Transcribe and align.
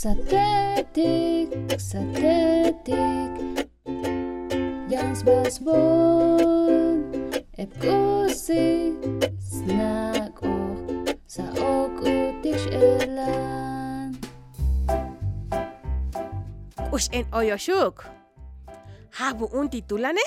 Satetik, 0.00 1.52
satetik 1.76 3.32
Jans 4.88 5.20
basbon 5.24 7.04
Epkosi 7.52 8.96
Snak 9.36 10.40
och 10.40 10.80
Sa 11.28 11.44
ok 11.52 12.00
utiks 12.00 12.64
elan 12.72 14.16
Ush 16.92 17.08
en 17.12 17.26
oyoshuk. 17.32 18.04
Habu 19.12 19.48
un 19.52 19.68
titulane. 19.68 20.24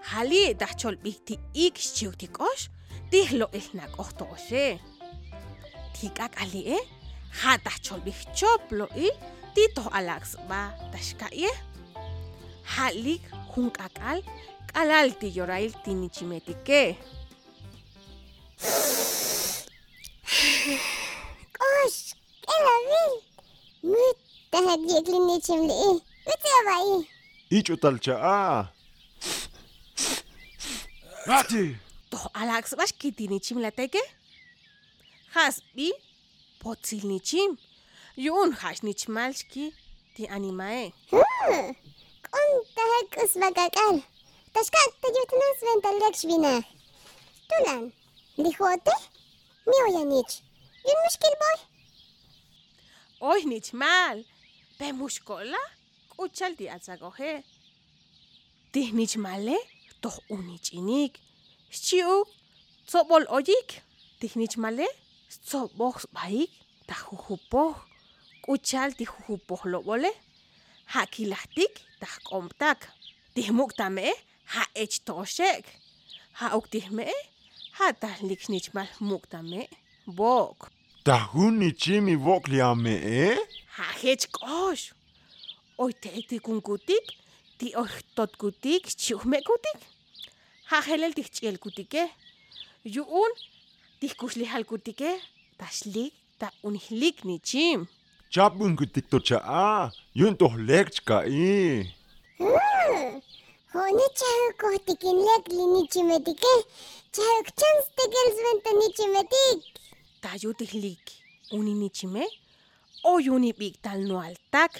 Hali 0.00 0.54
dachol 0.54 0.96
bikti 1.02 1.38
ik 1.54 1.76
shiuk 1.76 2.14
tikosh. 2.18 2.70
Tihlo 3.10 3.50
ilnak 3.52 3.98
ohto 3.98 4.24
oshe. 4.30 4.78
Tikak 5.98 6.38
ali 6.42 6.78
jatah 7.42 7.76
cholbij 7.84 8.18
choplo 8.38 8.86
y 8.96 9.08
tito 9.54 9.84
alax 9.98 10.36
ba 10.48 10.60
tashkaye 10.92 11.50
halik 12.74 13.22
junkakal 13.52 14.18
kalal 14.72 15.08
tiyorail 15.20 15.72
tinichimetike 15.84 16.96
Osh, 21.84 22.14
elavil. 22.54 23.12
Mut 23.82 24.18
tahadikli 24.50 25.18
nichimli. 25.28 25.76
Mutabai. 26.26 27.08
Ichu 27.50 27.76
talchaa. 27.76 28.68
Rati. 31.26 31.76
To 32.10 32.18
alax 32.40 32.74
bash 32.78 32.92
kitinichimlateke. 33.00 34.02
Hasbi 35.34 35.92
potzilnichim, 36.64 37.50
yun 38.16 38.50
hashnechmalchki 38.60 39.64
ti 40.14 40.22
animae. 40.36 40.92
K'on 42.24 42.50
tajekus 42.76 43.32
bakakal, 43.42 44.00
taxkat 44.54 44.90
tayutanas 45.02 45.58
ventalriak 45.66 46.14
xbina. 46.20 46.54
Tulan, 47.48 47.82
lijote, 48.42 48.96
mioyanich, 49.68 50.34
yun 50.86 50.98
muxkilboy. 51.04 51.58
Oy 53.30 53.40
nichmal, 53.50 54.24
pe 54.78 54.92
muxkola, 54.98 55.62
k'uchal 56.12 56.56
ti 56.58 56.72
atzagoje. 56.76 57.32
Tih 58.72 58.88
nichmale, 58.96 59.58
toh 60.02 60.16
unichinik, 60.34 61.20
xchiu, 61.76 62.24
tzobol 62.88 63.28
oyik, 63.36 63.80
tih 64.20 64.32
nichmale, 64.40 64.88
Tsobok 65.46 66.06
baik. 66.12 66.50
Ta 66.86 66.94
jujupoh. 66.94 67.74
Kuchal 68.44 68.94
ti 68.94 69.04
jujupoh 69.04 69.62
lobole. 69.64 70.12
Hakilahtik. 70.94 71.74
Ta 72.00 72.08
komtak. 72.28 72.88
Ti 73.34 73.50
muktame. 73.50 74.12
Ha 74.54 74.64
ech 74.74 75.00
toshek. 75.06 75.64
Ha 76.38 76.56
uktihme. 76.58 77.08
Ha 77.78 77.92
tahlik 77.92 78.48
nichmal 78.48 78.88
muktame. 79.00 79.68
Bok. 80.06 80.70
Дахүн 81.04 81.60
чими 81.76 82.14
воклиаме 82.16 82.94
э? 82.96 83.36
Хахэж 83.76 84.30
гош. 84.32 84.94
Ой 85.76 85.92
тэти 85.92 86.38
гүнгүтик 86.40 87.04
ти 87.58 87.74
орхтод 87.76 88.32
гүтик 88.40 88.88
чүхмэ 88.88 89.44
гүтик. 89.44 89.80
Хахэлэл 90.70 91.12
тихчэл 91.12 91.60
гүтигэ. 91.60 92.08
Юун 92.84 93.32
тихгүшли 93.34 93.42
хал 93.42 93.53
гүтигэ. 94.68 95.20
Ташлик 95.56 96.12
та 96.38 96.50
унихлик 96.62 97.24
ни 97.24 97.40
чим. 97.42 97.88
Чапун 98.28 98.76
гүтикточа 98.76 99.40
аа. 99.44 99.92
Юн 100.14 100.36
то 100.36 100.50
лекчка 100.56 101.24
и. 101.26 101.86
Хони 103.70 104.06
чаю 104.18 104.50
kohtikin 104.60 105.18
lek 105.26 105.44
linichimetike. 105.48 106.54
Чаю 107.12 107.42
chans 107.58 107.86
tegels 107.96 108.36
venta 108.44 108.70
nichimetik. 108.80 109.58
Таю 110.20 110.54
тихлик 110.54 111.04
уни 111.50 111.74
ни 111.74 111.88
чиме. 111.88 112.26
О 113.02 113.18
юни 113.18 113.52
биг 113.52 113.78
тал 113.80 113.98
нуалтак. 113.98 114.72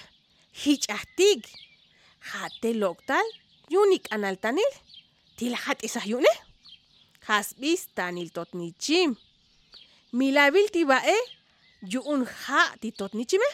Хич 0.52 0.88
ахтиг. 0.88 1.46
Хате 2.20 2.74
локтал 2.74 3.26
юник 3.68 4.06
аналтанил. 4.10 4.72
Тила 5.36 5.56
хат 5.56 5.82
isa 5.82 6.00
юне. 6.04 6.34
hasbis 7.28 7.88
tanil 7.96 8.30
totnichim. 8.36 9.16
Milabil 10.12 10.68
tibae 10.74 11.16
yuun 11.92 12.22
ha 12.24 12.62
titotnichime. 12.80 13.48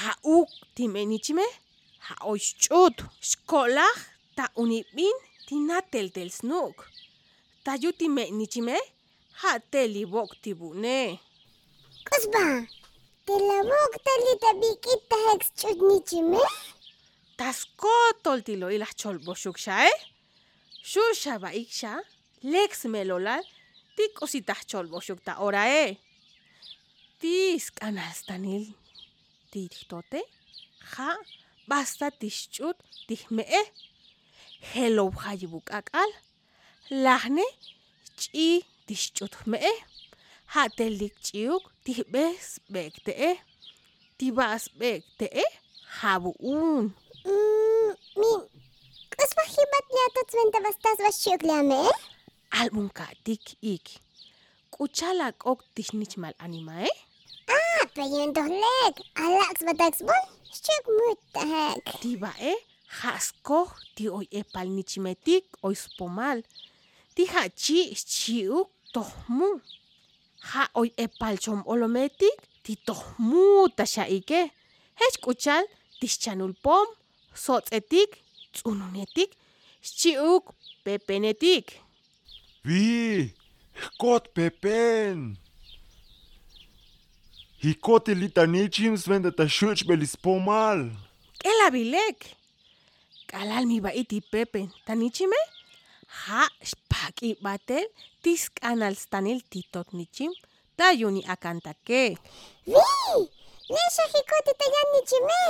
Hauk 0.00 0.50
timenichime. 0.74 1.46
Ha 2.06 2.14
oichut. 2.30 2.96
Xkolaj 3.30 3.96
ta 4.36 4.44
unibin 4.56 5.16
tinatel 5.46 6.10
del 6.14 6.30
snuk. 6.30 6.76
Tayu 7.64 7.92
timenichime. 7.92 8.76
Ha 9.40 9.58
telibok 9.70 10.30
tibune. 10.42 11.18
Cosba, 12.06 12.44
telabok 13.26 13.92
talita 14.04 14.50
bikita 14.60 15.16
hex 15.26 15.40
chutnichime. 15.58 16.42
Taskotol 17.38 18.42
tilo 18.46 18.66
ilah 18.74 18.92
cholbo 19.00 19.32
shuksha 19.42 19.74
eh. 19.90 19.98
Shusha 20.90 21.38
ba 21.42 21.50
iksha. 21.54 21.92
Lex 22.42 22.84
melolal 22.86 23.42
tik 23.96 24.22
ositahchol 24.22 24.86
boshukta 24.86 25.38
orae. 25.42 25.88
Eh? 25.88 25.96
Tis 27.18 27.70
kanastanil 27.74 28.68
tijtote 29.50 30.22
ja 30.92 31.08
basta 31.66 32.10
tixchut 32.10 32.78
tijme'e. 33.08 33.62
Hello, 34.72 35.10
jayibuk 35.24 35.66
akal 35.74 36.10
lahne 36.90 37.46
ch'i 38.20 38.62
tixchut 38.86 39.34
me'e. 39.50 39.72
Hatelik 40.54 41.18
chiuk 41.26 41.72
tijbes 41.84 42.60
bekte'e. 42.70 43.34
Tibas 44.18 44.68
bekte'e 44.78 45.44
jabu'un. 45.98 46.94
Mm, 47.26 47.90
min, 48.20 48.38
k'us 49.10 49.32
wajjibat 49.38 49.86
liatatz 49.96 50.38
ventabastas 50.38 50.98
washchuk 51.04 51.42
liame'e? 51.50 51.90
Album 52.50 52.88
ka 52.88 53.04
tik 53.24 53.56
ik. 53.60 54.00
Kuchala 54.72 55.32
kok 55.36 55.60
tishnichmal 55.74 56.32
anima 56.40 56.80
eh. 56.80 56.96
Ah, 57.48 57.84
payun 57.94 58.32
dohlek. 58.32 58.94
Alax 59.16 59.64
batax 59.66 60.00
boy. 60.00 60.22
Shuk 60.48 60.84
mut 60.88 61.18
tahek. 61.32 61.84
Tiba 62.00 62.32
eh. 62.40 62.56
Hasko 63.00 63.68
ti 63.94 64.08
oy 64.08 64.24
epal 64.32 64.68
nichimetik 64.72 65.44
oy 65.62 65.76
spomal. 65.76 66.40
Ti 67.14 67.28
hachi 67.28 67.92
chiuk 67.92 68.72
tohmu. 68.94 69.60
Ha 70.52 70.70
oy 70.80 70.88
epal 70.96 71.36
chom 71.36 71.60
olometik 71.68 72.36
ti 72.64 72.78
tohmu 72.80 73.68
tasha 73.76 74.08
ike. 74.08 74.48
Hech 74.96 75.16
kuchal 75.20 75.68
tischanul 76.00 76.56
pom. 76.64 76.88
Sotzetik. 77.34 78.24
Tsununetik. 78.56 79.36
Chiuk 79.84 80.56
pepenetik. 80.84 81.76
Vi, 82.68 83.32
kot 83.96 84.26
pepen. 84.36 85.38
Hikotilitanichim 87.62 88.98
svendata 89.00 89.46
shuchbelis 89.48 90.12
pomal. 90.20 90.82
El 91.44 91.62
abilek. 91.66 92.26
Kalal 93.30 93.64
mi 93.64 93.80
ba 93.80 93.88
iti 93.96 94.20
pepen. 94.20 94.68
Tanichime? 94.84 95.40
Ha, 96.26 96.44
shpak 96.60 97.24
batel, 97.40 97.88
tisk 98.22 98.60
analstanil 98.60 99.40
titot 99.48 99.88
nichim. 99.96 100.32
Tayuni 100.76 101.24
akantake. 101.24 102.18
Vi, 102.68 102.84
nesha 103.72 104.04
hikotitayan 104.12 104.88
nichime. 104.92 105.40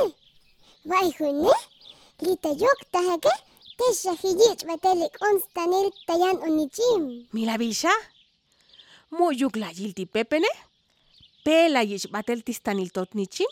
Waihune, 0.87 1.59
lita 2.23 2.51
yok 2.63 2.81
tahake. 2.93 3.35
techyajiyich 3.79 4.63
onstanel 5.29 5.91
tayan 6.07 6.37
onichim. 6.47 7.03
Milavisha? 7.33 7.93
Muyuklayil 9.11 9.93
tipepene? 9.99 10.51
Pela 11.45 11.83
yixbatel 11.83 12.41
tistaniltot 12.47 13.15
nichim? 13.15 13.51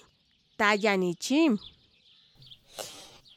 Tayanichim. 0.58 1.58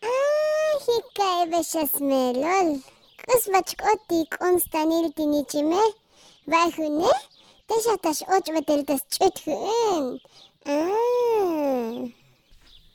Ah, 0.10 0.74
hikae 0.86 1.44
beshasmelol. 1.52 2.70
Kusbachkotik 3.28 4.32
onstanil 4.42 5.12
tinichime. 5.16 5.82
Bajune? 6.52 7.12
Techatash 7.68 8.22
ochbeteltas 8.36 9.02
chutjuen. 9.14 10.06
Ah. 10.66 12.10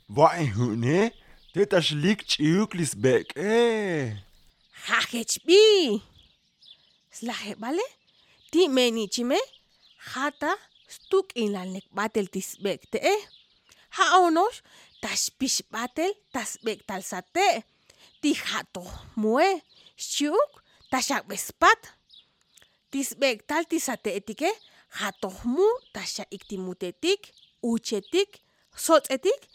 Bajune? 0.09 1.11
Teta 1.55 1.81
schliegt 1.81 2.37
Die 2.37 3.25
eh. 3.35 4.11
Hachechbi. 4.89 6.01
Slahe, 7.09 7.55
vale? 7.61 7.85
Ti 8.51 8.67
menichime? 8.67 9.39
Hata 10.13 10.51
stuk 10.85 11.31
inlanek 11.33 11.87
batel 11.95 12.27
tisbeck, 12.27 12.83
te 12.91 12.99
eh. 12.99 13.21
Haonos, 13.95 14.59
tas 14.99 15.31
pish 15.31 15.63
batel, 15.71 16.11
tas 16.33 16.57
beck 16.59 16.83
talsate. 16.83 17.63
Ti 18.19 18.35
hato 18.51 18.83
mue, 19.15 19.47
eh? 19.47 19.63
shuk, 19.95 20.59
tashak 20.91 21.23
bespat. 21.23 21.93
Tisbeck 22.91 23.47
tal 23.47 23.63
tisate 23.63 24.11
etike, 24.11 24.51
eh? 24.51 24.59
hatohmu 24.99 25.71
tasha 25.95 26.27
iktimutetik, 26.35 27.31
uchetik, 27.63 28.41
sotzetik, 28.75 29.54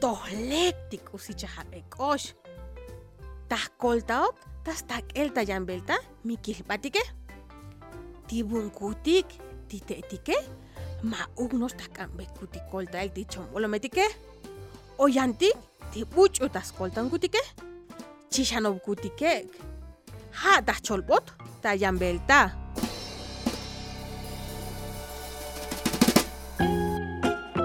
doléctico 0.00 1.18
si 1.18 1.34
chaje 1.34 1.84
tas 3.48 3.68
coltaot 3.76 4.34
tas 4.64 4.80
ta 4.88 4.96
el 5.14 5.32
tallan 5.32 5.66
beltá 5.66 5.96
mi 6.24 6.36
ki 6.36 6.62
patique 6.68 7.02
tibul 8.26 8.70
kutik 8.70 9.26
titik 9.68 10.08
tiké 10.08 10.36
ma 11.02 11.20
unos 11.36 11.74
tas 11.78 11.88
kambekutik 11.88 12.72
oldal 12.72 13.08
dicho 13.12 13.42
o 13.54 13.58
lo 13.60 13.68
metiqué 13.68 14.06
oy 14.98 15.12
coltan 16.78 17.10
kutik 17.10 17.36
chishanob 18.30 18.80
kutik 18.80 19.20
ha 20.40 20.60
da 20.60 20.74
cholpot 20.86 21.24
tallan 21.62 21.98
beltá 21.98 22.40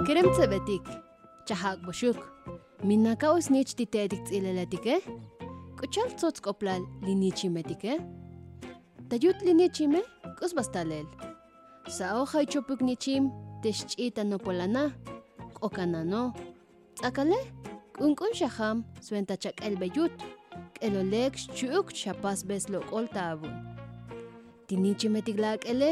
keremce 0.06 0.48
betik 0.48 1.05
чахаакбушук 1.48 2.18
миннакаус 2.88 3.50
нич 3.54 3.70
титээдик 3.78 4.22
цилэлэтике 4.28 4.96
кучал 5.80 6.10
цоцкоплал 6.20 6.82
линичиметике 7.06 7.94
тают 9.10 9.38
линичиме 9.46 10.02
кусбасталел 10.40 11.08
саохай 11.88 12.46
чопукничим 12.52 13.24
тэшчитанополана 13.62 14.84
коканано 15.60 16.24
цакале 17.00 17.40
кункун 17.98 18.34
шахам 18.40 18.78
суэнтачакэлбеют 19.06 20.14
кэлолекш 20.80 21.42
чук 21.58 21.86
шапас 22.02 22.40
бесло 22.50 22.80
колтавун 22.90 23.54
тиничиметиглаакэле 24.68 25.92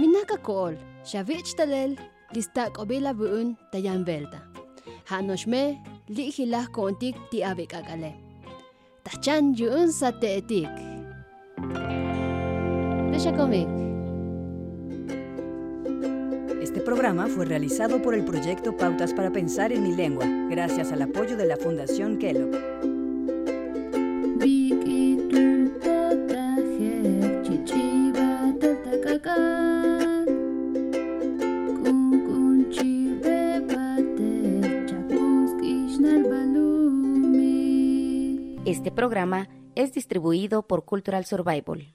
миннакакоол 0.00 0.74
шавичталел 1.10 1.92
листаакобилабуун 2.34 3.48
таянвелта 3.72 4.38
Hanoshme 5.06 5.78
li 6.10 6.30
hilah 6.34 6.66
kontik 6.74 7.14
ti 7.30 7.38
abik 7.38 7.78
akale. 7.78 8.10
Tachan 9.06 9.54
yun 9.54 9.92
sa 9.94 10.10
teetik. 10.10 10.66
Besha 13.14 13.30
komik. 13.30 13.70
Este 16.58 16.80
programa 16.80 17.28
fue 17.28 17.44
realizado 17.44 18.02
por 18.02 18.14
el 18.16 18.24
proyecto 18.24 18.76
Pautas 18.76 19.14
para 19.14 19.30
Pensar 19.30 19.70
en 19.70 19.84
mi 19.84 19.94
lengua, 19.94 20.26
gracias 20.50 20.90
al 20.90 21.02
apoyo 21.02 21.36
de 21.36 21.46
la 21.46 21.56
Fundación 21.56 22.18
Kellogg. 22.18 22.58
Bikitul 24.42 25.70
tatahek 25.78 27.46
chichiba 27.46 28.50
tatakakat. 28.58 29.65
Programa 38.96 39.48
es 39.76 39.92
distribuido 39.92 40.66
por 40.66 40.84
Cultural 40.84 41.24
Survival. 41.26 41.94